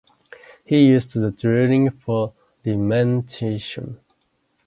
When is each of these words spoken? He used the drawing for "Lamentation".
He 0.65 0.87
used 0.87 1.13
the 1.13 1.29
drawing 1.29 1.91
for 1.91 2.33
"Lamentation". 2.65 3.99